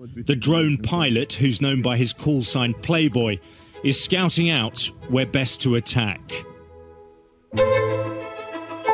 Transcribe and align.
The 0.00 0.34
drone 0.34 0.78
pilot, 0.78 1.34
who's 1.34 1.60
known 1.60 1.82
by 1.82 1.98
his 1.98 2.14
call 2.14 2.42
sign 2.42 2.72
Playboy, 2.72 3.38
is 3.84 4.02
scouting 4.02 4.48
out 4.48 4.90
where 5.10 5.26
best 5.26 5.60
to 5.60 5.74
attack. 5.74 6.20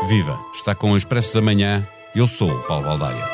Viva! 0.08 0.36
Está 0.52 0.74
com 0.74 0.90
o 0.90 0.96
Expresso 0.96 1.34
da 1.34 1.40
Manhã. 1.40 1.86
Eu 2.12 2.26
sou 2.26 2.50
o 2.50 2.62
Paulo 2.64 2.86
Baldaia. 2.86 3.24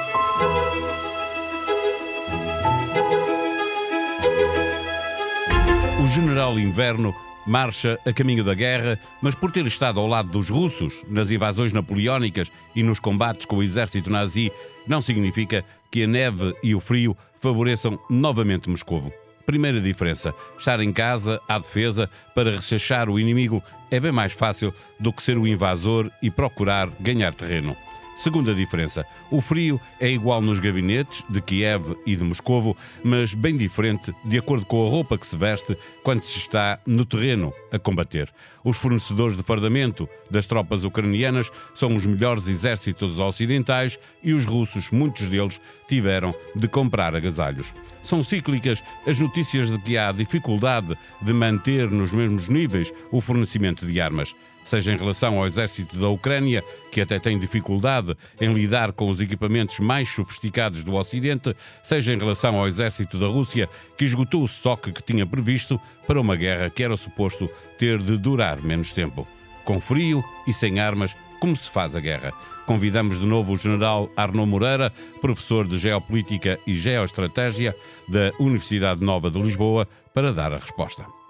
O 6.05 6.09
general 6.09 6.59
Inverno 6.59 7.15
marcha 7.47 7.99
a 8.07 8.13
caminho 8.13 8.45
da 8.45 8.55
guerra, 8.55 8.99
mas 9.21 9.35
por 9.35 9.51
ter 9.51 9.67
estado 9.67 9.99
ao 10.01 10.07
lado 10.07 10.31
dos 10.31 10.49
russos 10.49 11.03
nas 11.09 11.31
invasões 11.31 11.73
napoleónicas 11.73 12.51
e 12.75 12.83
nos 12.83 12.99
combates 12.99 13.47
com 13.47 13.57
o 13.57 13.63
exército 13.63 14.11
nazi, 14.11 14.53
não 14.87 15.01
significa 15.01 15.65
que 15.91 16.05
a 16.05 16.07
neve 16.07 16.55
e 16.63 16.75
o 16.75 16.81
frio 16.81 17.17
favoreçam 17.39 17.99
novamente 18.09 18.71
Moscovo. 18.71 19.13
Primeira 19.45 19.81
diferença: 19.81 20.35
estar 20.59 20.81
em 20.81 20.93
casa, 20.93 21.41
à 21.49 21.59
defesa, 21.59 22.09
para 22.35 22.53
rechachar 22.53 23.11
o 23.11 23.19
inimigo 23.19 23.63
é 23.91 24.01
bem 24.01 24.13
mais 24.13 24.33
fácil 24.33 24.73
do 24.99 25.13
que 25.13 25.23
ser 25.23 25.37
o 25.37 25.47
invasor 25.47 26.11
e 26.23 26.31
procurar 26.31 26.89
ganhar 27.01 27.35
terreno. 27.35 27.77
Segunda 28.17 28.55
diferença: 28.55 29.07
o 29.31 29.41
frio 29.41 29.81
é 29.99 30.09
igual 30.11 30.41
nos 30.41 30.61
gabinetes 30.61 31.25
de 31.29 31.41
Kiev 31.41 31.97
e 32.07 32.15
de 32.15 32.23
Moscovo, 32.23 32.77
mas 33.03 33.35
bem 33.35 33.57
diferente 33.57 34.15
de 34.25 34.39
acordo 34.39 34.67
com 34.67 34.87
a 34.87 34.91
roupa 34.91 35.17
que 35.19 35.27
se 35.27 35.37
veste 35.37 35.77
quando 36.03 36.23
se 36.23 36.39
está 36.39 36.79
no 36.87 37.05
terreno 37.05 37.53
a 37.73 37.79
combater. 37.79 38.33
Os 38.65 38.77
fornecedores 38.77 39.37
de 39.37 39.43
fardamento 39.43 40.09
das 40.31 40.47
tropas 40.47 40.85
ucranianas 40.85 41.51
são 41.75 41.97
os 41.97 42.07
melhores 42.07 42.47
exércitos 42.47 43.19
ocidentais 43.19 43.99
e 44.23 44.33
os 44.33 44.45
russos, 44.45 44.91
muitos 44.91 45.29
deles, 45.29 45.61
tiveram 45.89 46.35
de 46.55 46.69
comprar 46.69 47.15
agasalhos. 47.15 47.75
São 48.03 48.23
cíclicas 48.23 48.83
as 49.07 49.19
notícias 49.19 49.71
de 49.71 49.79
que 49.79 49.99
há 49.99 50.13
dificuldade 50.13 50.97
de 51.21 51.33
manter 51.33 51.91
nos 51.91 52.13
mesmos 52.13 52.49
níveis 52.49 52.93
o 53.11 53.21
fornecimento 53.21 53.87
de 53.87 54.01
armas 54.01 54.35
seja 54.65 54.93
em 54.93 54.97
relação 54.97 55.39
ao 55.39 55.47
exército 55.47 55.99
da 55.99 56.09
Ucrânia, 56.09 56.63
que 56.91 57.01
até 57.01 57.19
tem 57.19 57.39
dificuldade 57.39 58.17
em 58.41 58.53
lidar 58.53 58.93
com 58.93 59.09
os 59.09 59.21
equipamentos 59.21 59.79
mais 59.81 60.09
sofisticados 60.09 60.85
do 60.85 60.95
Ocidente, 60.95 61.55
seja 61.83 62.13
em 62.13 62.19
relação 62.19 62.57
ao 62.59 62.67
exército 62.67 63.19
da 63.19 63.27
Rússia, 63.27 63.69
que 63.97 64.05
esgotou 64.05 64.43
o 64.43 64.47
estoque 64.47 64.93
que 64.93 65.03
tinha 65.03 65.27
previsto 65.27 65.81
para 66.07 66.21
uma 66.21 66.37
guerra 66.37 66.71
que 66.71 66.83
era 66.83 66.97
suposto 66.97 67.51
ter 67.79 67.99
de 67.99 68.17
durar 68.17 68.63
menos 68.63 68.93
tempo. 68.93 69.27
Com 69.65 69.81
frio 69.81 70.25
e 70.47 70.53
sem 70.53 70.81
armas, 70.81 71.15
como 71.41 71.57
se 71.57 71.71
faz 71.71 71.97
a 71.97 72.01
guerra? 72.01 72.33
Convidamos 72.67 73.19
de 73.19 73.27
novo 73.27 73.55
o 73.55 73.59
general 73.59 74.11
Arnaud 74.17 74.49
Moreira, 74.49 74.93
professor 75.21 75.67
de 75.67 75.79
Geopolítica 75.79 76.59
e 76.67 76.75
Geoestratégia 76.75 77.77
da 78.09 78.31
Universidade 78.39 79.03
Nova 79.03 79.31
de 79.31 79.41
Lisboa, 79.41 79.89
para 80.15 80.33
dar 80.33 80.53
a 80.53 80.59
resposta. 80.59 81.22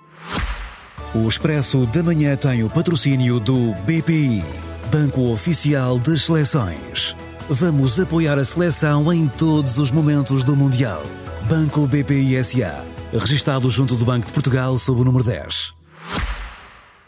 O 1.14 1.28
Expresso 1.28 1.84
da 1.88 2.02
Manhã 2.02 2.34
tem 2.36 2.64
o 2.64 2.70
patrocínio 2.70 3.38
do 3.38 3.74
BPI, 3.84 4.42
Banco 4.90 5.30
Oficial 5.30 5.98
das 5.98 6.22
Seleções. 6.22 7.14
Vamos 7.50 8.00
apoiar 8.00 8.38
a 8.38 8.44
seleção 8.46 9.12
em 9.12 9.28
todos 9.28 9.76
os 9.76 9.92
momentos 9.92 10.42
do 10.42 10.56
Mundial. 10.56 11.02
Banco 11.46 11.86
BPI 11.86 12.42
SA, 12.42 12.86
registado 13.12 13.68
junto 13.68 13.94
do 13.94 14.06
Banco 14.06 14.26
de 14.26 14.32
Portugal 14.32 14.78
sob 14.78 15.02
o 15.02 15.04
número 15.04 15.22
10. 15.22 15.74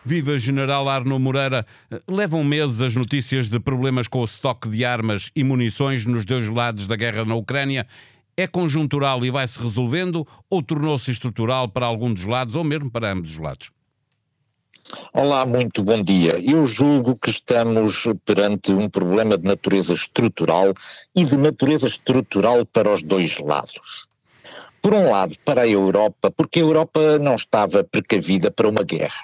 Viva 0.04 0.36
General 0.36 0.86
Arno 0.86 1.18
Moreira. 1.18 1.64
Levam 2.06 2.44
meses 2.44 2.82
as 2.82 2.94
notícias 2.94 3.48
de 3.48 3.58
problemas 3.58 4.06
com 4.06 4.20
o 4.20 4.24
estoque 4.24 4.68
de 4.68 4.84
armas 4.84 5.30
e 5.34 5.42
munições 5.42 6.04
nos 6.04 6.26
dois 6.26 6.46
lados 6.46 6.86
da 6.86 6.94
guerra 6.94 7.24
na 7.24 7.36
Ucrânia. 7.36 7.86
É 8.36 8.46
conjuntural 8.46 9.24
e 9.24 9.30
vai 9.30 9.48
se 9.48 9.58
resolvendo 9.58 10.26
ou 10.50 10.62
tornou-se 10.62 11.10
estrutural 11.10 11.70
para 11.70 11.86
algum 11.86 12.12
dos 12.12 12.26
lados 12.26 12.54
ou 12.54 12.62
mesmo 12.62 12.90
para 12.90 13.10
ambos 13.10 13.30
os 13.30 13.38
lados? 13.38 13.73
Olá, 15.14 15.46
muito 15.46 15.82
bom 15.82 16.02
dia. 16.02 16.38
Eu 16.44 16.66
julgo 16.66 17.16
que 17.16 17.30
estamos 17.30 18.04
perante 18.22 18.70
um 18.70 18.86
problema 18.86 19.38
de 19.38 19.44
natureza 19.44 19.94
estrutural 19.94 20.74
e 21.16 21.24
de 21.24 21.38
natureza 21.38 21.86
estrutural 21.86 22.66
para 22.66 22.92
os 22.92 23.02
dois 23.02 23.38
lados. 23.38 24.06
Por 24.82 24.92
um 24.92 25.10
lado, 25.10 25.36
para 25.42 25.62
a 25.62 25.68
Europa, 25.68 26.30
porque 26.30 26.58
a 26.58 26.62
Europa 26.62 27.18
não 27.18 27.34
estava 27.34 27.82
precavida 27.82 28.50
para 28.50 28.68
uma 28.68 28.84
guerra. 28.84 29.22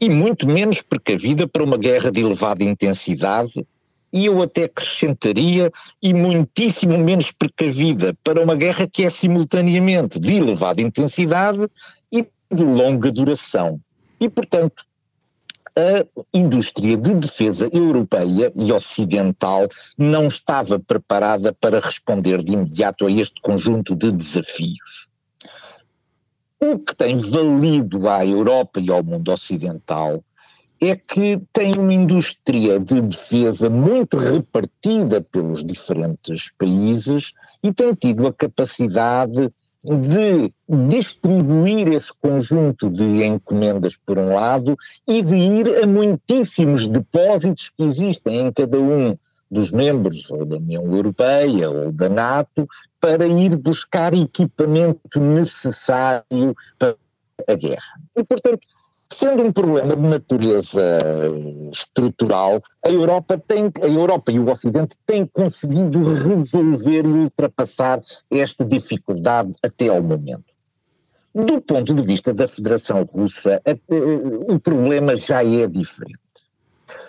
E 0.00 0.08
muito 0.08 0.48
menos 0.48 0.80
precavida 0.80 1.46
para 1.46 1.62
uma 1.62 1.76
guerra 1.76 2.10
de 2.10 2.20
elevada 2.20 2.64
intensidade, 2.64 3.66
e 4.10 4.24
eu 4.24 4.40
até 4.40 4.64
acrescentaria, 4.64 5.70
e 6.02 6.14
muitíssimo 6.14 6.96
menos 6.96 7.30
precavida 7.30 8.16
para 8.24 8.42
uma 8.42 8.54
guerra 8.54 8.88
que 8.90 9.04
é 9.04 9.10
simultaneamente 9.10 10.18
de 10.18 10.38
elevada 10.38 10.80
intensidade 10.80 11.68
e 12.10 12.26
de 12.50 12.64
longa 12.64 13.12
duração. 13.12 13.78
E, 14.22 14.28
portanto, 14.28 14.84
a 15.74 16.06
indústria 16.32 16.96
de 16.96 17.12
defesa 17.12 17.68
europeia 17.72 18.52
e 18.54 18.72
ocidental 18.72 19.66
não 19.98 20.28
estava 20.28 20.78
preparada 20.78 21.52
para 21.52 21.80
responder 21.80 22.40
de 22.40 22.52
imediato 22.52 23.04
a 23.04 23.10
este 23.10 23.40
conjunto 23.40 23.96
de 23.96 24.12
desafios. 24.12 25.08
O 26.60 26.78
que 26.78 26.94
tem 26.94 27.16
valido 27.16 28.08
à 28.08 28.24
Europa 28.24 28.78
e 28.78 28.92
ao 28.92 29.02
mundo 29.02 29.32
ocidental 29.32 30.22
é 30.80 30.94
que 30.94 31.42
tem 31.52 31.76
uma 31.76 31.92
indústria 31.92 32.78
de 32.78 33.02
defesa 33.02 33.68
muito 33.68 34.16
repartida 34.16 35.20
pelos 35.20 35.64
diferentes 35.64 36.52
países 36.56 37.32
e 37.60 37.72
tem 37.72 37.92
tido 37.92 38.28
a 38.28 38.32
capacidade 38.32 39.52
de 39.84 40.52
distribuir 40.88 41.88
esse 41.92 42.12
conjunto 42.20 42.88
de 42.88 43.24
encomendas 43.24 43.96
por 43.96 44.18
um 44.18 44.32
lado 44.32 44.76
e 45.06 45.22
de 45.22 45.36
ir 45.36 45.82
a 45.82 45.86
muitíssimos 45.86 46.86
depósitos 46.88 47.70
que 47.76 47.82
existem 47.82 48.40
em 48.40 48.52
cada 48.52 48.78
um 48.78 49.16
dos 49.50 49.70
membros 49.70 50.30
ou 50.30 50.46
da 50.46 50.56
União 50.56 50.84
Europeia 50.94 51.70
ou 51.70 51.92
da 51.92 52.08
NATO 52.08 52.66
para 53.00 53.26
ir 53.26 53.56
buscar 53.56 54.14
equipamento 54.14 55.20
necessário 55.20 56.54
para 56.78 56.96
a 57.46 57.54
guerra. 57.54 58.00
E, 58.16 58.24
portanto, 58.24 58.60
Sendo 59.12 59.42
um 59.42 59.52
problema 59.52 59.94
de 59.94 60.02
natureza 60.02 60.98
estrutural, 61.70 62.62
a 62.82 62.88
Europa, 62.88 63.36
tem, 63.38 63.70
a 63.82 63.86
Europa 63.86 64.32
e 64.32 64.38
o 64.38 64.50
Ocidente 64.50 64.96
têm 65.04 65.26
conseguido 65.26 66.02
resolver 66.14 67.04
e 67.04 67.08
ultrapassar 67.08 68.00
esta 68.30 68.64
dificuldade 68.64 69.52
até 69.62 69.88
ao 69.88 70.02
momento. 70.02 70.52
Do 71.34 71.60
ponto 71.60 71.94
de 71.94 72.02
vista 72.02 72.32
da 72.32 72.48
Federação 72.48 73.04
Russa, 73.04 73.62
o 74.48 74.58
problema 74.58 75.14
já 75.14 75.44
é 75.44 75.66
diferente. 75.66 76.18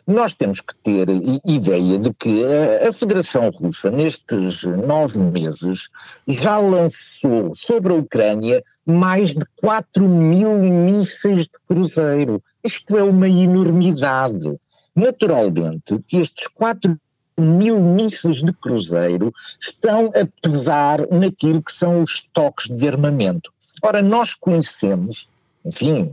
Nós 0.06 0.34
temos 0.34 0.62
que 0.62 0.76
ter 0.84 1.08
ideia 1.46 1.98
de 1.98 2.14
que 2.14 2.44
a, 2.88 2.92
Federação 2.92 3.50
Russa, 3.50 3.90
nestes 3.90 4.64
nove 4.64 5.20
meses, 5.20 5.90
já 6.28 6.58
lançou 6.58 7.54
sobre 7.56 7.94
a 7.94 7.98
Ucrânia 7.98 8.64
mais 8.86 9.32
de 9.32 9.46
4 9.58 10.08
mil 10.08 10.58
mísseis 10.60 11.46
de 11.46 11.52
cruzeiro. 11.68 12.42
Isto 12.64 12.98
é 12.98 13.04
uma 13.04 13.28
enormidade. 13.28 14.58
Naturalmente 14.96 16.00
que 16.08 16.18
estes 16.18 16.48
4 16.48 17.00
mil 17.38 17.82
mísseis 17.82 18.38
de 18.38 18.54
cruzeiro 18.54 19.34
estão 19.60 20.08
a 20.08 20.28
pesar 20.42 21.08
naquilo 21.10 21.64
que 21.64 21.74
são 21.74 22.02
os 22.02 22.12
estoques 22.12 22.70
de 22.70 22.88
armamento. 22.88 23.52
Ora, 23.82 24.02
nós 24.02 24.34
conhecemos 24.34 25.28
enfim, 25.66 26.12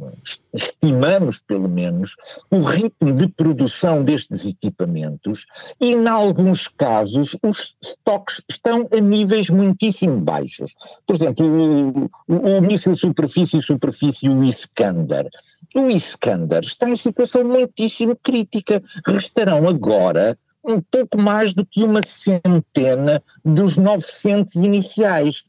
estimamos 0.53 1.41
pelo 1.41 1.69
menos 1.69 2.16
o 2.50 2.61
ritmo 2.61 3.12
de 3.12 3.28
produção 3.28 4.05
destes 4.05 4.47
equipamentos 4.47 5.47
e, 5.81 5.93
em 5.93 6.09
alguns 6.09 6.69
casos, 6.69 7.37
os 7.43 7.75
estoques 7.83 8.41
estão 8.49 8.89
a 8.93 9.00
níveis 9.00 9.50
muitíssimo 9.50 10.21
baixos. 10.21 10.75
Por 11.06 11.16
exemplo, 11.16 11.47
o, 11.47 12.10
o, 12.28 12.59
o 12.59 12.63
míssil 12.63 12.97
superfície-superfície, 12.97 14.28
o 14.28 14.45
Iskander. 14.45 15.28
O 15.75 15.91
Iskander 15.91 16.60
está 16.60 16.89
em 16.89 16.97
situação 16.97 17.45
muitíssimo 17.45 18.16
crítica. 18.22 18.83
Restarão 19.07 19.69
agora 19.69 20.39
um 20.65 20.80
pouco 20.80 21.19
mais 21.19 21.54
do 21.54 21.65
que 21.65 21.83
uma 21.83 22.03
centena 22.03 23.22
dos 23.45 23.77
900 23.77 24.54
iniciais. 24.57 25.45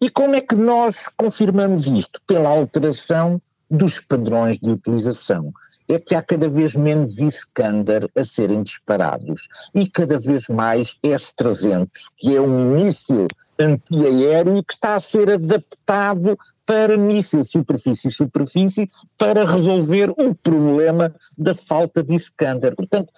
E 0.00 0.08
como 0.08 0.36
é 0.36 0.40
que 0.40 0.54
nós 0.54 1.08
confirmamos 1.16 1.86
isto? 1.88 2.20
Pela 2.26 2.48
alteração 2.48 3.40
dos 3.70 4.00
padrões 4.00 4.58
de 4.58 4.70
utilização. 4.70 5.52
É 5.88 5.98
que 5.98 6.14
há 6.14 6.22
cada 6.22 6.48
vez 6.48 6.74
menos 6.74 7.18
Iskander 7.18 8.08
a 8.14 8.22
serem 8.22 8.62
disparados 8.62 9.48
e 9.74 9.88
cada 9.88 10.18
vez 10.18 10.46
mais 10.48 10.98
S-300, 11.02 11.88
que 12.16 12.36
é 12.36 12.40
um 12.40 12.74
míssil 12.74 13.26
antiaéreo 13.58 14.62
que 14.62 14.74
está 14.74 14.94
a 14.94 15.00
ser 15.00 15.30
adaptado 15.30 16.38
para 16.64 16.98
míssil 16.98 17.44
superfície-superfície 17.44 18.90
para 19.16 19.44
resolver 19.44 20.10
o 20.10 20.34
problema 20.34 21.14
da 21.36 21.54
falta 21.54 22.02
de 22.02 22.14
Iskander. 22.14 22.76
Portanto, 22.76 23.10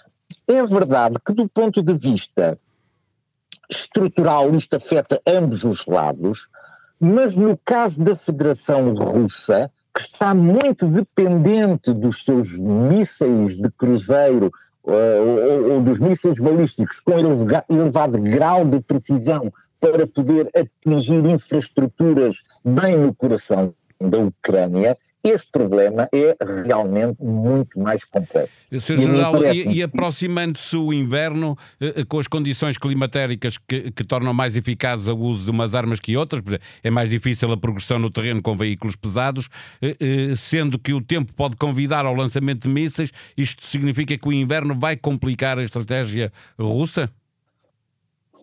é 0.47 0.65
verdade 0.65 1.17
que 1.27 1.33
do 1.33 1.49
ponto 1.49 1.83
de 1.83 1.93
vista 1.93 2.57
estrutural 3.69 4.51
isto 4.55 4.77
afeta 4.77 5.21
ambos 5.27 5.65
os 5.65 5.87
lados, 5.87 6.49
Mas 7.01 7.35
no 7.35 7.59
caso 7.65 8.05
da 8.05 8.15
Federação 8.15 8.93
Russa, 8.93 9.71
que 9.95 10.03
está 10.03 10.35
muito 10.35 10.87
dependente 10.87 11.95
dos 11.95 12.23
seus 12.25 12.59
mísseis 12.59 13.57
de 13.57 13.71
cruzeiro 13.71 14.53
uh, 14.85 14.93
ou, 14.93 15.73
ou, 15.73 15.81
dos 15.81 15.99
mísseis 15.99 16.39
balísticos 16.39 17.01
com 17.01 17.13
elevado 17.69 18.21
grau 18.21 18.67
de 18.67 18.81
precisão 18.81 19.51
para 19.81 20.07
poder 20.07 20.51
atingir 20.55 21.25
infraestruturas 21.25 22.43
bem 22.65 22.99
no 22.99 23.15
coração 23.15 23.75
da 24.01 24.19
Ucrânia, 24.19 24.97
este 25.23 25.51
problema 25.51 26.09
é 26.13 26.35
realmente 26.65 27.23
muito 27.23 27.79
mais 27.79 28.03
complexo. 28.03 28.69
Sr. 28.81 28.97
General, 28.97 29.45
e, 29.53 29.75
e 29.75 29.83
aproximando-se 29.83 30.75
o 30.77 30.93
inverno, 30.93 31.59
eh, 31.79 31.95
eh, 31.97 32.05
com 32.05 32.19
as 32.19 32.27
condições 32.27 32.79
climatéricas 32.79 33.59
que, 33.59 33.91
que, 33.91 34.03
tornam 34.03 34.33
mais 34.33 34.57
eficazes 34.57 35.09
o 35.09 35.17
uso 35.17 35.45
de 35.45 35.51
umas 35.51 35.75
armas 35.75 36.01
que 36.01 36.17
outras, 36.17 36.43
é 36.83 36.91
mais 36.91 37.11
difícil 37.11 37.53
a 37.53 37.57
progressão 37.57 37.99
no 37.99 38.11
terreno 38.11 38.41
com 38.41 38.57
veículos 38.57 38.97
pesados, 38.97 39.51
eh, 39.83 39.97
sendo 40.35 40.79
que 40.79 40.95
o 40.95 41.03
tempo 41.03 41.35
pode 41.35 41.57
convidar 41.57 42.07
ao 42.07 42.15
lançamento 42.15 42.63
de 42.63 42.69
mísseis, 42.71 43.13
isto 43.37 43.67
significa 43.67 44.17
que 44.17 44.29
o 44.29 44.33
inverno 44.33 44.75
vai 44.75 44.97
complicar 44.97 45.59
a 45.59 45.63
estratégia 45.63 46.33
russa? 46.59 47.11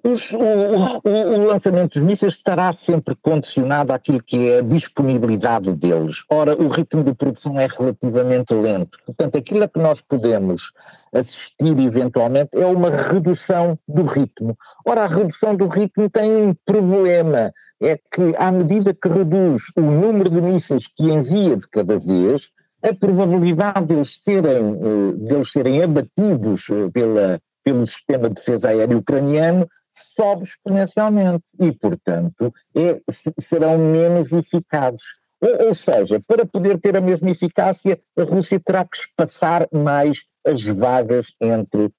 Os, 0.07 0.31
o, 0.31 0.39
o, 0.39 1.45
lançamento 1.47 1.95
dos 1.95 2.03
mísseis 2.03 2.35
estará 2.35 2.71
sempre 2.71 3.13
condicionado 3.15 3.91
àquilo 3.91 4.23
que 4.23 4.51
é 4.51 4.59
a 4.59 4.61
disponibilidade 4.61 5.73
deles. 5.73 6.23
Ora, 6.29 6.55
o 6.55 6.69
ritmo 6.69 7.03
de 7.03 7.13
produção 7.13 7.59
é 7.59 7.67
relativamente 7.67 8.53
lento. 8.53 8.97
Portanto, 9.05 9.37
aquilo 9.37 9.65
a 9.65 9.67
que 9.67 9.79
nós 9.79 9.99
podemos 9.99 10.71
assistir 11.13 11.77
eventualmente 11.77 12.57
é 12.57 12.65
uma 12.65 12.89
redução 12.89 13.77
do 13.85 14.03
ritmo. 14.03 14.57
Ora, 14.85 15.03
a 15.03 15.07
redução 15.07 15.57
do 15.57 15.67
ritmo 15.67 16.09
tem 16.09 16.33
um 16.33 16.55
problema. 16.65 17.51
É 17.81 17.97
que, 17.97 18.33
à 18.37 18.49
medida 18.49 18.93
que 18.93 19.09
reduz 19.09 19.63
o 19.75 19.81
número 19.81 20.29
de 20.29 20.41
mísseis 20.41 20.87
que 20.87 21.03
envia 21.11 21.57
de 21.57 21.67
cada 21.67 21.99
vez, 21.99 22.49
a 22.81 22.93
probabilidade 22.93 23.87
de 23.87 23.95
eles 23.95 24.21
serem, 24.23 24.79
eh, 24.81 25.11
de 25.17 25.35
eles 25.35 25.51
serem 25.51 25.83
abatidos 25.83 26.69
eh, 26.69 26.89
pela, 26.93 27.41
pelo 27.61 27.85
sistema 27.85 28.29
de 28.29 28.35
defesa 28.35 28.69
aérea 28.69 28.97
ucraniano 28.97 29.67
sobe 30.15 30.43
exponencialmente 30.43 31.45
e, 31.59 31.71
portanto, 31.71 32.53
é, 32.75 32.99
serão 33.39 33.77
menos 33.77 34.31
eficazes. 34.31 35.01
Ou, 35.39 35.67
ou, 35.67 35.73
seja, 35.73 36.19
para 36.25 36.45
poder 36.45 36.79
ter 36.79 36.97
a 36.97 37.01
mesma 37.01 37.29
eficácia, 37.29 37.99
a 38.17 38.23
Rússia 38.23 38.59
terá 38.59 38.83
que 38.83 38.97
espaçar 38.97 39.67
mais 39.71 40.23
as 40.45 40.63
vagas 40.63 41.33
entre 41.41 41.91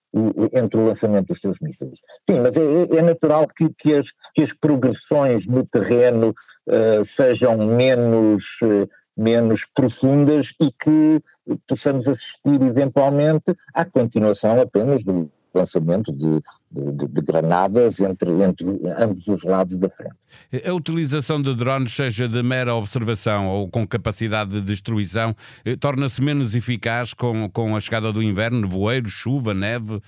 entre 0.54 0.80
o 0.80 0.86
lançamento 0.86 1.28
dos 1.28 1.40
seus 1.40 1.60
mísseis. 1.60 1.98
Sim, 2.28 2.40
mas 2.40 2.56
é, 2.56 2.96
é 2.96 3.02
natural 3.02 3.46
que, 3.46 3.68
que, 3.76 3.94
as, 3.94 4.06
que, 4.34 4.42
as, 4.42 4.54
progressões 4.54 5.46
no 5.46 5.66
terreno 5.66 6.30
uh, 6.30 7.04
sejam 7.04 7.58
menos. 7.58 8.44
Uh, 8.62 8.88
menos 9.20 9.66
profundas 9.74 10.54
e 10.60 10.70
que 10.70 11.20
possamos 11.66 12.06
assistir 12.06 12.62
eventualmente 12.62 13.52
à 13.74 13.84
continuação 13.84 14.60
apenas 14.60 15.02
do, 15.02 15.28
lançamento 15.54 16.12
de, 16.12 16.40
de, 16.70 17.06
de, 17.08 17.22
granadas 17.22 18.00
entre, 18.00 18.30
entre 18.42 18.66
ambos 18.98 19.26
os 19.28 19.42
lados 19.44 19.78
da 19.78 19.88
frente. 19.88 20.16
A 20.64 20.72
utilização 20.72 21.40
de 21.40 21.54
drones, 21.54 21.94
seja 21.94 22.28
de 22.28 22.42
mera 22.42 22.74
observação 22.74 23.48
ou 23.48 23.68
com 23.68 23.86
capacidade 23.86 24.50
de 24.50 24.60
destruição, 24.60 25.34
eh, 25.64 25.76
torna-se 25.76 26.22
menos 26.22 26.54
eficaz 26.54 27.14
com, 27.14 27.50
com 27.50 27.74
a 27.74 27.80
chegada 27.80 28.12
do 28.12 28.22
inverno, 28.22 28.60
nevoeiro, 28.60 29.08
chuva, 29.08 29.54
neve? 29.54 30.00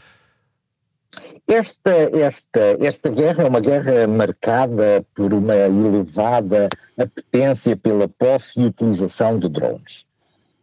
Esta, 1.46 1.90
esta, 1.90 2.60
esta 2.80 3.10
guerra 3.10 3.42
é 3.42 3.48
uma 3.48 3.60
guerra 3.60 4.06
marcada 4.06 5.04
por 5.14 5.34
uma 5.34 5.56
elevada 5.56 6.68
apetência 6.96 7.76
pela 7.76 8.08
posse 8.08 8.60
e 8.60 8.66
utilização 8.66 9.38
de 9.38 9.48
drones. 9.48 10.06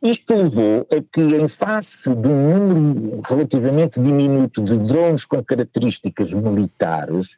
Isto 0.02 0.36
levou 0.36 0.88
a 0.92 1.02
que, 1.12 1.22
em 1.22 1.48
face 1.48 2.14
de 2.14 2.28
um 2.28 2.68
número 2.68 3.22
relativamente 3.28 4.00
diminuto 4.00 4.62
de 4.64 4.78
drones 4.78 5.26
com 5.26 5.44
características 5.44 6.34
militares, 6.34 7.38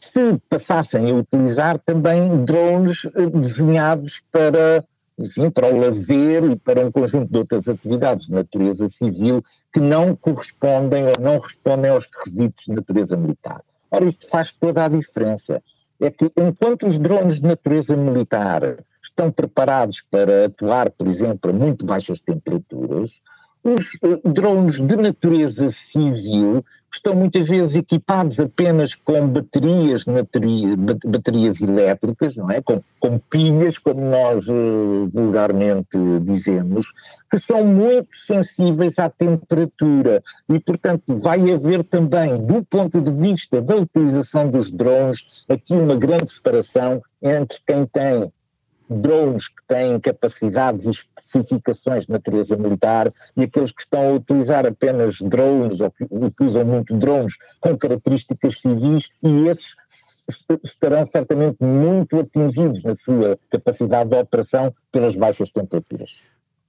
se 0.00 0.36
passassem 0.48 1.10
a 1.10 1.14
utilizar 1.14 1.78
também 1.78 2.44
drones 2.44 3.04
eh, 3.14 3.26
desenhados 3.26 4.20
para, 4.32 4.84
enfim, 5.16 5.48
para 5.48 5.72
o 5.72 5.78
lazer 5.78 6.42
e 6.44 6.56
para 6.56 6.84
um 6.84 6.90
conjunto 6.90 7.30
de 7.32 7.38
outras 7.38 7.68
atividades 7.68 8.26
de 8.26 8.32
natureza 8.32 8.88
civil 8.88 9.40
que 9.72 9.78
não 9.78 10.16
correspondem 10.16 11.04
ou 11.04 11.14
não 11.20 11.38
respondem 11.38 11.92
aos 11.92 12.06
requisitos 12.06 12.64
de 12.66 12.72
natureza 12.72 13.16
militar. 13.16 13.62
Ora, 13.88 14.04
isto 14.04 14.28
faz 14.28 14.52
toda 14.52 14.84
a 14.84 14.88
diferença. 14.88 15.62
É 16.00 16.10
que 16.10 16.32
enquanto 16.36 16.88
os 16.88 16.98
drones 16.98 17.36
de 17.36 17.46
natureza 17.46 17.96
militar 17.96 18.78
estão 19.02 19.30
preparados 19.30 20.02
para 20.10 20.46
atuar, 20.46 20.90
por 20.90 21.08
exemplo, 21.08 21.50
a 21.50 21.52
muito 21.52 21.84
baixas 21.84 22.20
temperaturas. 22.20 23.20
Os 23.64 23.94
eh, 24.02 24.20
drones 24.24 24.80
de 24.80 24.96
natureza 24.96 25.70
civil 25.70 26.64
estão 26.92 27.14
muitas 27.14 27.46
vezes 27.46 27.74
equipados 27.74 28.38
apenas 28.38 28.94
com 28.94 29.28
baterias, 29.28 30.04
baterias 31.06 31.60
elétricas, 31.60 32.36
não 32.36 32.50
é? 32.50 32.60
Com, 32.60 32.82
com 33.00 33.18
pilhas, 33.18 33.78
como 33.78 34.00
nós 34.02 34.46
uh, 34.48 35.08
vulgarmente 35.08 35.96
dizemos, 36.22 36.86
que 37.30 37.38
são 37.38 37.64
muito 37.64 38.14
sensíveis 38.14 38.98
à 38.98 39.08
temperatura 39.08 40.22
e, 40.48 40.58
portanto, 40.58 41.16
vai 41.16 41.50
haver 41.50 41.82
também, 41.84 42.44
do 42.44 42.62
ponto 42.64 43.00
de 43.00 43.10
vista 43.12 43.62
da 43.62 43.76
utilização 43.76 44.50
dos 44.50 44.70
drones, 44.70 45.46
aqui 45.48 45.72
uma 45.72 45.96
grande 45.96 46.30
separação 46.30 47.00
entre 47.22 47.58
quem 47.66 47.86
tem 47.86 48.30
drones 48.88 49.48
que 49.48 49.62
têm 49.66 49.98
capacidades 50.00 50.84
e 50.84 50.90
especificações 50.90 52.06
de 52.06 52.12
natureza 52.12 52.56
militar 52.56 53.08
e 53.36 53.44
aqueles 53.44 53.72
que 53.72 53.82
estão 53.82 54.08
a 54.08 54.12
utilizar 54.12 54.66
apenas 54.66 55.18
drones 55.20 55.80
ou 55.80 55.90
que 55.90 56.06
utilizam 56.10 56.64
muito 56.64 56.96
drones 56.96 57.34
com 57.60 57.76
características 57.76 58.58
civis 58.58 59.10
e 59.22 59.48
esses 59.48 59.74
estarão 60.62 61.06
certamente 61.06 61.56
muito 61.60 62.18
atingidos 62.18 62.84
na 62.84 62.94
sua 62.94 63.38
capacidade 63.50 64.10
de 64.10 64.16
operação 64.16 64.74
pelas 64.90 65.16
baixas 65.16 65.50
temperaturas. 65.50 66.22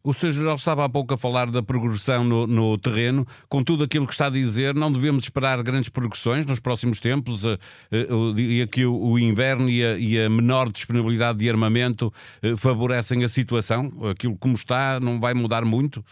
O 0.05 0.11
Sr. 0.11 0.33
General 0.33 0.55
estava 0.55 0.83
há 0.83 0.89
pouco 0.89 1.13
a 1.13 1.17
falar 1.17 1.49
da 1.49 1.63
progressão 1.63 2.25
no, 2.25 2.45
no, 2.45 2.77
terreno. 2.77 3.25
Com 3.47 3.63
tudo 3.63 3.85
aquilo 3.85 4.05
que 4.05 4.11
está 4.11 4.25
a 4.25 4.29
dizer, 4.29 4.75
não 4.75 4.91
devemos 4.91 5.23
esperar 5.23 5.63
grandes 5.63 5.87
progressões 5.87 6.45
nos 6.45 6.59
próximos 6.59 6.99
tempos. 6.99 7.43
Eu 7.89 8.33
diria 8.33 8.67
que 8.67 8.85
o, 8.85 9.17
inverno 9.17 9.69
e 9.69 9.81
a, 9.81 9.97
e 9.97 10.19
a, 10.19 10.29
menor 10.29 10.69
disponibilidade 10.69 11.39
de 11.39 11.49
armamento 11.49 12.13
uh, 12.43 12.57
favorecem 12.57 13.23
a 13.23 13.29
situação. 13.29 13.93
Aquilo 14.11 14.35
como 14.35 14.55
está 14.55 14.99
não 14.99 15.21
vai 15.21 15.33
mudar 15.33 15.63
muito? 15.63 16.03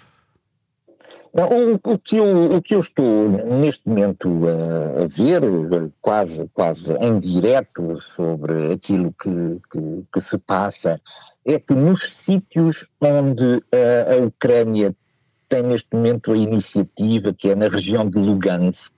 O, 1.33 1.93
o, 1.93 1.97
que 1.97 2.17
eu, 2.17 2.57
o 2.57 2.61
que 2.61 2.75
eu 2.75 2.79
estou 2.81 3.29
neste 3.29 3.88
momento 3.88 4.27
a, 4.47 5.03
a 5.03 5.07
ver, 5.07 5.41
quase, 6.01 6.50
quase 6.53 6.93
em 6.97 7.21
direto 7.21 7.97
sobre 8.01 8.73
aquilo 8.73 9.13
que, 9.13 9.29
que, 9.71 10.03
que 10.11 10.21
se 10.21 10.38
passa 10.38 11.00
é 11.45 11.57
que 11.57 11.73
nos 11.73 12.03
sítios 12.03 12.85
onde 13.00 13.63
a, 13.71 14.13
a 14.13 14.25
Ucrânia 14.25 14.93
tem 15.47 15.63
neste 15.63 15.95
momento 15.95 16.33
a 16.33 16.38
iniciativa, 16.38 17.33
que 17.33 17.50
é 17.50 17.55
na 17.55 17.69
região 17.69 18.09
de 18.09 18.19
Lugansk, 18.19 18.93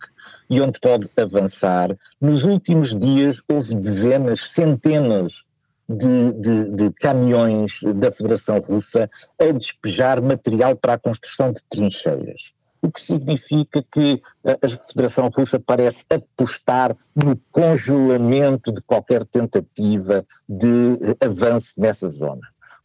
e 0.49 0.59
onde 0.59 0.79
pode 0.79 1.07
avançar, 1.15 1.95
nos 2.19 2.45
últimos 2.45 2.97
dias 2.99 3.43
houve 3.47 3.75
dezenas, 3.75 4.41
centenas 4.41 5.43
de, 5.87 6.31
de, 6.33 6.69
de, 6.69 6.91
caminhões 6.93 7.79
da 7.95 8.11
Federação 8.11 8.59
Russa 8.59 9.09
a 9.39 9.51
despejar 9.51 10.21
material 10.21 10.75
para 10.75 10.93
a 10.93 10.99
construção 10.99 11.51
de 11.51 11.61
trincheiras 11.69 12.53
o 12.83 12.91
que 12.91 13.01
significa 13.01 13.81
que 13.81 14.21
a 14.43 14.67
Federação 14.67 15.29
Russa 15.29 15.57
parece 15.57 16.03
apostar 16.09 16.93
no 17.15 17.39
congelamento 17.49 18.73
de 18.73 18.81
qualquer 18.81 19.23
tentativa 19.23 20.25
de 20.47 20.97
avanço 21.21 21.71
nessa 21.77 22.09
zona. 22.09 22.41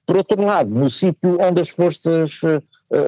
Por 0.07 0.17
outro 0.17 0.41
lado, 0.41 0.71
no 0.71 0.89
sítio 0.89 1.39
onde 1.41 1.61
as 1.61 1.69
forças 1.69 2.41
uh, 2.45 2.63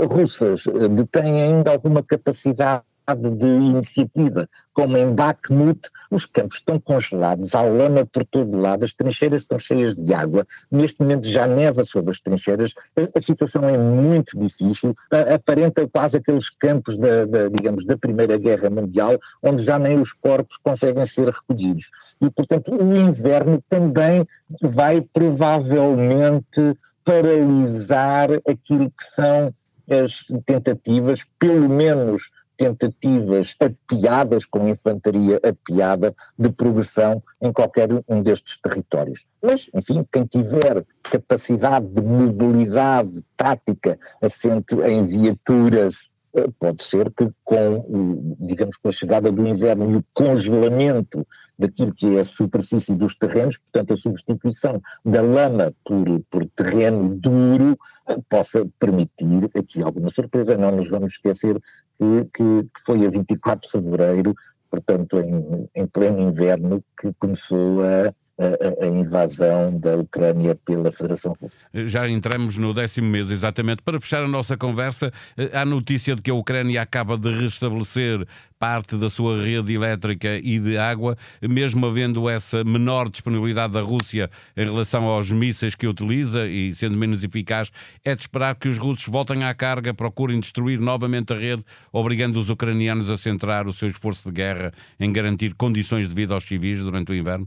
russas 0.06 0.64
detêm 0.90 1.42
ainda 1.42 1.70
alguma 1.70 2.02
capacidade 2.02 2.82
de 3.18 3.46
iniciativa, 3.46 4.48
como 4.72 4.96
em 4.96 5.14
Bakhmut, 5.14 5.90
os 6.10 6.26
campos 6.26 6.58
estão 6.58 6.78
congelados, 6.80 7.54
há 7.54 7.62
lama 7.62 8.06
por 8.06 8.24
todo 8.24 8.58
lado, 8.58 8.84
as 8.84 8.92
trincheiras 8.92 9.42
estão 9.42 9.58
cheias 9.58 9.94
de 9.94 10.12
água, 10.14 10.46
neste 10.70 11.00
momento 11.00 11.26
já 11.26 11.46
neva 11.46 11.84
sobre 11.84 12.10
as 12.10 12.20
trincheiras, 12.20 12.74
a, 12.96 13.18
a 13.18 13.20
situação 13.20 13.68
é 13.68 13.76
muito 13.76 14.38
difícil, 14.38 14.94
a, 15.10 15.34
aparenta 15.34 15.86
quase 15.88 16.16
aqueles 16.16 16.48
campos 16.50 16.96
da, 16.96 17.26
da, 17.26 17.48
digamos, 17.48 17.84
da 17.84 17.96
Primeira 17.96 18.38
Guerra 18.38 18.70
Mundial, 18.70 19.18
onde 19.42 19.62
já 19.62 19.78
nem 19.78 20.00
os 20.00 20.12
corpos 20.12 20.56
conseguem 20.56 21.06
ser 21.06 21.28
recolhidos. 21.28 21.90
E, 22.20 22.30
portanto, 22.30 22.74
o 22.74 22.96
inverno 22.96 23.62
também 23.68 24.26
vai 24.62 25.00
provavelmente 25.00 26.76
paralisar 27.04 28.30
aquilo 28.46 28.90
que 28.90 29.04
são 29.14 29.54
as 29.90 30.24
tentativas, 30.46 31.24
pelo 31.38 31.68
menos 31.68 32.30
tentativas 32.60 33.56
apiadas, 33.58 34.44
com 34.44 34.68
infantaria 34.68 35.40
apiada, 35.42 36.12
de 36.38 36.50
progressão 36.52 37.22
em 37.40 37.50
qualquer 37.50 37.88
um 38.06 38.22
destes 38.22 38.58
territórios. 38.60 39.24
Mas, 39.42 39.70
enfim, 39.72 40.06
quem 40.12 40.26
tiver 40.26 40.84
capacidade 41.02 41.86
de 41.86 42.02
mobilidade 42.02 43.24
tática 43.34 43.98
assente 44.20 44.74
em 44.74 45.02
viaturas 45.04 46.10
eh, 46.34 46.48
pode 46.58 46.84
ser 46.84 47.10
que 47.12 47.30
com, 47.42 48.36
digamos, 48.38 48.76
com 48.76 48.90
a 48.90 48.92
chegada 48.92 49.32
do 49.32 49.46
inverno 49.46 49.90
e 49.90 49.96
o 49.96 50.04
congelamento 50.12 51.26
daquilo 51.58 51.94
que 51.94 52.16
é 52.16 52.20
a 52.20 52.24
superfície 52.24 52.94
dos 52.94 53.16
terrenos, 53.16 53.56
portanto 53.56 53.94
a 53.94 53.96
substituição 53.96 54.82
da 55.04 55.22
lama 55.22 55.74
por, 55.82 56.04
por 56.30 56.48
terreno 56.50 57.16
duro, 57.16 57.78
eh, 58.06 58.18
possa 58.28 58.68
permitir 58.78 59.50
aqui 59.56 59.82
alguma 59.82 60.10
surpresa. 60.10 60.58
Não 60.58 60.72
nos 60.72 60.90
vamos 60.90 61.14
esquecer 61.14 61.58
que, 62.00 62.24
que, 62.32 62.62
que 62.62 62.80
foi 62.86 63.06
a 63.06 63.10
24 63.10 63.60
de 63.60 63.70
fevereiro, 63.70 64.34
portanto 64.70 65.20
em, 65.20 65.68
em 65.74 65.86
pleno 65.86 66.22
inverno, 66.22 66.82
que 66.98 67.12
começou 67.18 67.82
a 67.82 68.10
a, 68.40 68.86
invasão 68.86 69.78
da 69.78 69.96
Ucrânia 69.96 70.54
pela 70.54 70.90
Federação 70.90 71.36
Russa. 71.40 71.66
Já 71.74 72.08
entramos 72.08 72.56
no 72.56 72.72
décimo 72.72 73.08
mês, 73.08 73.30
exatamente. 73.30 73.82
Para 73.82 74.00
fechar 74.00 74.24
a 74.24 74.28
nossa 74.28 74.56
conversa, 74.56 75.12
eh, 75.36 75.50
há 75.52 75.64
notícia 75.64 76.16
de 76.16 76.22
que 76.22 76.30
a 76.30 76.34
Ucrânia 76.34 76.80
acaba 76.80 77.18
de 77.18 77.30
restabelecer 77.30 78.26
parte 78.58 78.96
da 78.96 79.08
sua 79.08 79.42
rede 79.42 79.74
elétrica 79.74 80.36
e 80.36 80.58
de 80.58 80.76
água, 80.76 81.16
mesmo 81.42 81.86
havendo 81.86 82.28
essa 82.28 82.62
menor 82.62 83.08
disponibilidade 83.08 83.72
da 83.72 83.80
Rússia 83.80 84.30
em 84.54 84.64
relação 84.64 85.04
aos 85.04 85.30
mísseis 85.32 85.74
que 85.74 85.86
utiliza 85.86 86.46
e 86.46 86.74
sendo 86.74 86.96
menos 86.96 87.24
eficaz, 87.24 87.70
é 88.04 88.14
de 88.14 88.22
esperar 88.22 88.54
que 88.56 88.68
os 88.68 88.76
russos 88.76 89.06
voltem 89.06 89.44
à 89.44 89.54
carga, 89.54 89.94
procurem 89.94 90.38
destruir 90.38 90.78
novamente 90.78 91.32
a 91.32 91.36
rede, 91.36 91.64
obrigando 91.90 92.38
os 92.38 92.50
ucranianos 92.50 93.08
a 93.08 93.16
centrar 93.16 93.66
o 93.66 93.72
seu 93.72 93.88
esforço 93.88 94.28
de 94.28 94.34
guerra 94.34 94.72
em 94.98 95.10
garantir 95.10 95.54
condições 95.54 96.06
de 96.06 96.14
vida 96.14 96.34
aos 96.34 96.44
civis 96.44 96.80
durante 96.80 97.12
o 97.12 97.14
inverno? 97.14 97.46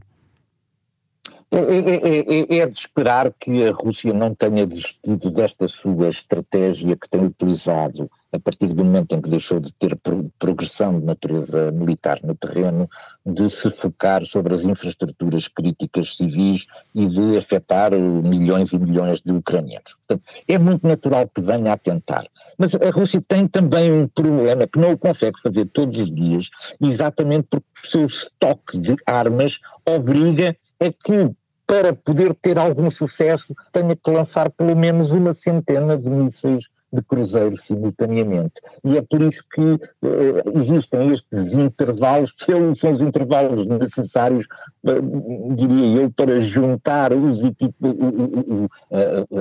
É, 1.50 1.58
é, 1.58 2.56
é, 2.56 2.58
é, 2.58 2.66
de 2.66 2.78
esperar 2.78 3.32
que 3.32 3.64
a 3.66 3.72
Rússia 3.72 4.12
não 4.12 4.34
tenha 4.34 4.66
desistido 4.66 5.30
desta 5.30 5.68
sua 5.68 6.08
estratégia 6.08 6.96
que 6.96 7.08
tem 7.08 7.24
utilizado 7.24 8.10
a 8.34 8.38
partir 8.40 8.66
do 8.66 8.84
momento 8.84 9.14
em 9.14 9.20
que 9.20 9.30
deixou 9.30 9.60
de 9.60 9.72
ter 9.74 9.96
progressão 10.38 10.98
de 10.98 11.06
natureza 11.06 11.70
militar 11.70 12.18
no 12.24 12.34
terreno, 12.34 12.88
de 13.24 13.48
se 13.48 13.70
focar 13.70 14.24
sobre 14.24 14.54
as 14.54 14.64
infraestruturas 14.64 15.46
críticas 15.46 16.16
civis 16.16 16.66
e 16.94 17.06
de 17.06 17.36
afetar 17.36 17.92
milhões 17.92 18.72
e 18.72 18.78
milhões 18.78 19.22
de 19.22 19.32
ucranianos. 19.32 19.94
Portanto, 19.94 20.28
é 20.48 20.58
muito 20.58 20.86
natural 20.86 21.30
que 21.32 21.40
venha 21.40 21.72
a 21.72 21.78
tentar. 21.78 22.26
Mas 22.58 22.74
a 22.74 22.90
Rússia 22.90 23.22
tem 23.26 23.46
também 23.46 23.92
um 23.92 24.08
problema 24.08 24.66
que 24.66 24.80
não 24.80 24.92
o 24.92 24.98
consegue 24.98 25.40
fazer 25.40 25.66
todos 25.66 25.96
os 25.96 26.12
dias, 26.12 26.50
exatamente 26.80 27.46
porque 27.48 27.66
o 27.84 27.88
seu 27.88 28.06
estoque 28.06 28.78
de 28.78 28.96
armas 29.06 29.60
obriga 29.86 30.56
a 30.86 30.92
que 30.92 31.34
para 31.66 31.94
poder 31.94 32.34
ter 32.34 32.58
algum 32.58 32.90
sucesso, 32.90 33.54
tenha 33.72 33.96
que 33.96 34.10
lançar 34.10 34.50
pelo 34.50 34.76
menos 34.76 35.12
uma 35.12 35.34
centena 35.34 35.96
de 35.96 36.10
mísseis 36.10 36.68
de 36.92 37.02
cruzeiros 37.02 37.62
simultaneamente. 37.62 38.60
E 38.84 38.96
é 38.96 39.02
por 39.02 39.20
isso 39.20 39.42
que 39.52 39.60
uh, 39.60 39.80
existem 40.54 41.12
estes 41.12 41.54
intervalos, 41.54 42.30
que 42.30 42.44
são 42.76 42.92
os 42.92 43.02
intervalos 43.02 43.66
necessários, 43.66 44.46
uh, 44.84 45.54
diria 45.56 46.02
eu, 46.02 46.10
para 46.12 46.38
juntar 46.38 47.12
os, 47.12 47.40
tipo, 47.40 47.88
uh, 47.88 48.68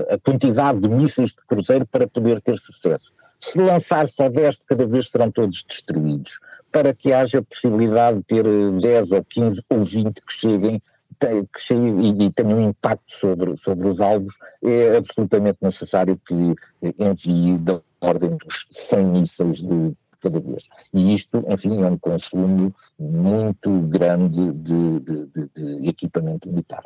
a 0.09 0.17
quantidade 0.17 0.79
de 0.79 0.89
mísseis 0.89 1.29
de 1.29 1.45
cruzeiro 1.47 1.85
para 1.85 2.07
poder 2.07 2.41
ter 2.41 2.57
sucesso. 2.57 3.11
Se 3.37 3.59
lançar 3.59 4.07
só 4.07 4.29
10, 4.29 4.61
cada 4.65 4.87
vez 4.87 5.09
serão 5.09 5.29
todos 5.29 5.63
destruídos, 5.67 6.39
para 6.71 6.93
que 6.93 7.13
haja 7.13 7.43
possibilidade 7.43 8.17
de 8.17 8.23
ter 8.23 8.43
10 8.43 9.11
ou 9.11 9.23
15 9.23 9.61
ou 9.69 9.81
20 9.81 10.21
que 10.21 10.33
cheguem 10.33 10.81
que 11.13 11.73
e, 11.73 12.25
e 12.25 12.31
tenha 12.31 12.55
um 12.55 12.69
impacto 12.69 13.11
sobre, 13.11 13.55
sobre 13.57 13.87
os 13.87 14.01
alvos, 14.01 14.37
é 14.63 14.97
absolutamente 14.97 15.59
necessário 15.61 16.19
que 16.25 16.55
envie 16.99 17.57
da 17.57 17.81
ordem 18.01 18.37
dos 18.37 18.67
100 18.71 19.05
mísseis 19.05 19.61
de 19.61 19.93
cada 20.21 20.39
vez. 20.39 20.69
E 20.93 21.13
isto, 21.13 21.43
enfim, 21.49 21.83
é 21.83 21.87
um 21.87 21.97
consumo 21.97 22.73
muito 22.97 23.81
grande 23.81 24.53
de, 24.53 24.99
de, 24.99 25.25
de, 25.25 25.49
de 25.53 25.89
equipamento 25.89 26.49
militar 26.49 26.83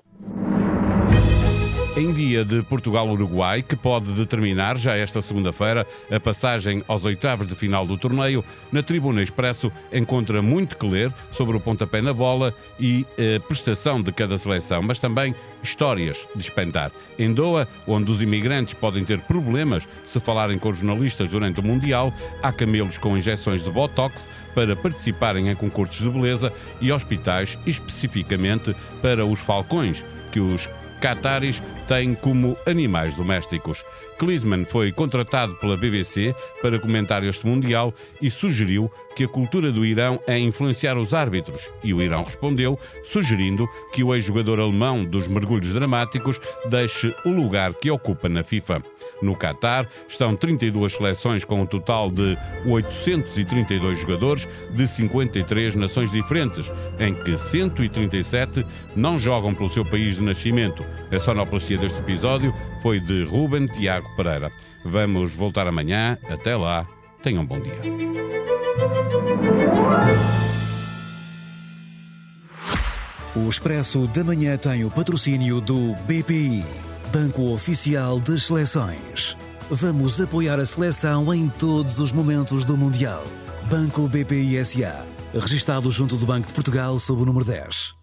em 1.97 2.13
dia 2.13 2.45
de 2.45 2.61
Portugal-Uruguai, 2.61 3.63
que 3.63 3.75
pode 3.75 4.11
determinar 4.11 4.77
já 4.77 4.95
esta 4.95 5.19
segunda-feira 5.19 5.85
a 6.11 6.19
passagem 6.19 6.83
aos 6.87 7.03
oitavos 7.05 7.47
de 7.47 7.55
final 7.55 7.87
do 7.87 7.97
torneio, 7.97 8.45
na 8.71 8.83
Tribuna 8.83 9.23
Expresso 9.23 9.71
encontra 9.91 10.39
muito 10.39 10.77
que 10.77 10.85
ler 10.85 11.11
sobre 11.31 11.57
o 11.57 11.59
pontapé 11.59 11.99
na 11.99 12.13
bola 12.13 12.53
e 12.79 13.03
a 13.17 13.39
prestação 13.39 13.99
de 13.99 14.11
cada 14.11 14.37
seleção, 14.37 14.83
mas 14.83 14.99
também 14.99 15.33
histórias 15.63 16.27
de 16.35 16.41
espantar. 16.41 16.91
Em 17.17 17.33
Doha, 17.33 17.67
onde 17.87 18.11
os 18.11 18.21
imigrantes 18.21 18.75
podem 18.75 19.03
ter 19.03 19.19
problemas 19.21 19.87
se 20.05 20.19
falarem 20.19 20.59
com 20.59 20.71
jornalistas 20.71 21.27
durante 21.29 21.61
o 21.61 21.63
Mundial, 21.63 22.13
há 22.43 22.51
camelos 22.51 22.99
com 22.99 23.17
injeções 23.17 23.63
de 23.63 23.71
Botox 23.71 24.27
para 24.53 24.75
participarem 24.75 25.49
em 25.49 25.55
concursos 25.55 25.97
de 25.97 26.09
beleza 26.11 26.53
e 26.79 26.91
hospitais 26.91 27.57
especificamente 27.65 28.75
para 29.01 29.25
os 29.25 29.39
falcões 29.39 30.05
que 30.31 30.39
os 30.39 30.69
cataris 30.99 31.61
têm 31.87 32.13
como 32.15 32.57
animais 32.65 33.13
domésticos. 33.15 33.83
Klinsmann 34.17 34.65
foi 34.65 34.91
contratado 34.91 35.55
pela 35.55 35.77
BBC 35.77 36.36
para 36.62 36.79
comentar 36.79 37.24
este 37.24 37.45
Mundial 37.45 37.93
e 38.21 38.29
sugeriu 38.29 38.91
que 39.15 39.24
a 39.24 39.27
cultura 39.27 39.71
do 39.71 39.83
Irão 39.83 40.19
é 40.27 40.38
influenciar 40.38 40.95
os 40.95 41.13
árbitros. 41.13 41.69
E 41.83 41.91
o 41.93 42.01
Irão 42.01 42.24
respondeu, 42.24 42.79
sugerindo 43.03 43.67
que 43.91 44.03
o 44.03 44.13
ex-jogador 44.13 44.59
alemão 44.59 45.03
dos 45.03 45.27
mergulhos 45.27 45.74
dramáticos 45.74 46.39
deixe 46.69 47.15
o 47.25 47.29
lugar 47.29 47.74
que 47.74 47.89
ocupa 47.89 48.29
na 48.29 48.43
FIFA. 48.43 48.83
No 49.21 49.36
Qatar 49.36 49.89
estão 50.07 50.36
32 50.36 50.93
seleções 50.93 51.43
com 51.43 51.62
um 51.62 51.65
total 51.65 52.12
de 52.12 52.38
832 52.65 54.00
jogadores 54.00 54.47
de 54.69 54.88
53 54.88 55.74
nações 55.74 56.12
diferentes, 56.12 56.71
em 57.00 57.15
que 57.15 57.38
137 57.38 58.63
não 58.95 59.17
jogam 59.17 59.53
pelo 59.55 59.69
seu 59.69 59.83
país 59.83 60.17
de 60.17 60.21
nascimento. 60.21 60.86
A 61.12 61.19
sonoplastia 61.19 61.79
deste 61.79 62.00
episódio 62.00 62.53
foi 62.83 63.00
de 63.00 63.24
Ruben 63.24 63.65
Tiago 63.65 64.06
Pereira. 64.15 64.51
Vamos 64.85 65.33
voltar 65.33 65.67
amanhã. 65.67 66.17
Até 66.29 66.55
lá. 66.55 66.87
Tenham 67.21 67.43
um 67.43 67.45
bom 67.45 67.59
dia. 67.59 67.81
O 73.35 73.49
Expresso 73.49 74.07
da 74.07 74.23
Manhã 74.23 74.57
tem 74.57 74.83
o 74.83 74.89
patrocínio 74.89 75.61
do 75.61 75.93
BPI, 76.07 76.65
Banco 77.13 77.51
Oficial 77.51 78.19
das 78.19 78.43
Seleções. 78.43 79.37
Vamos 79.69 80.19
apoiar 80.19 80.59
a 80.59 80.65
seleção 80.65 81.33
em 81.33 81.47
todos 81.47 81.99
os 81.99 82.11
momentos 82.11 82.65
do 82.65 82.77
Mundial. 82.77 83.23
Banco 83.69 84.07
BPI 84.07 84.63
SA, 84.65 85.05
registado 85.33 85.91
junto 85.91 86.15
do 86.15 86.25
Banco 86.25 86.47
de 86.47 86.53
Portugal 86.53 86.97
sob 86.97 87.21
o 87.21 87.25
número 87.25 87.45
10. 87.45 87.96